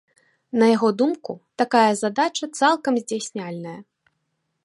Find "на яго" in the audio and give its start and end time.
0.61-0.87